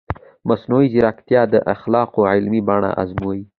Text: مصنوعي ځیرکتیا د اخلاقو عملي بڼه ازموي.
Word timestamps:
مصنوعي 0.47 0.87
ځیرکتیا 0.93 1.41
د 1.53 1.55
اخلاقو 1.73 2.19
عملي 2.31 2.61
بڼه 2.67 2.89
ازموي. 3.03 3.41